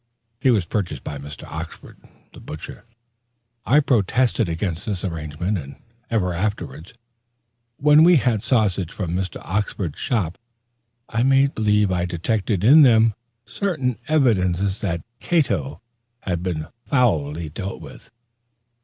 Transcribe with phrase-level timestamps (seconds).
[0.39, 1.43] He was purchased by Mr.
[1.43, 1.99] Oxford,
[2.33, 2.85] the butcher.
[3.67, 5.75] I protested against the arrangement and
[6.09, 6.95] ever afterwards,
[7.77, 9.39] when we had sausages from Mr.
[9.45, 10.39] Oxford's shop,
[11.07, 13.13] I made believe I detected in them
[13.45, 15.83] certain evidences that Cato
[16.21, 18.09] had been foully dealt with.